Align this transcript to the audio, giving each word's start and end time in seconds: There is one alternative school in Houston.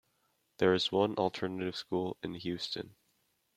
There 0.57 0.73
is 0.73 0.91
one 0.91 1.13
alternative 1.17 1.75
school 1.75 2.17
in 2.23 2.33
Houston. 2.33 2.95